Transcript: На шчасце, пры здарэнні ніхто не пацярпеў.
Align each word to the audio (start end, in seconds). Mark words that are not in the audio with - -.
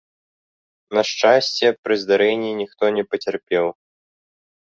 На 0.97 1.01
шчасце, 1.09 1.65
пры 1.83 1.93
здарэнні 2.03 2.51
ніхто 2.61 2.83
не 2.97 3.03
пацярпеў. 3.11 3.65